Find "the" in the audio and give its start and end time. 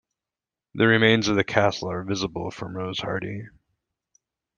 0.73-0.87, 1.35-1.43